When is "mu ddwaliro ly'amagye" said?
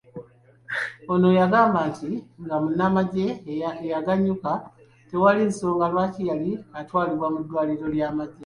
7.33-8.39